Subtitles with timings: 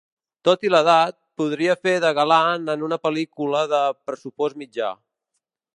[0.47, 4.91] Tot i l'edat, podria fer de galant en una pel·lícula de pressupost mitjà.